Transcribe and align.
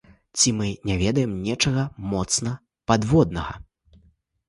Ці 0.37 0.53
мы 0.61 0.69
не 0.91 0.95
ведаем 1.03 1.37
нечага 1.49 1.83
моцна 2.17 2.57
падводнага? 2.93 3.53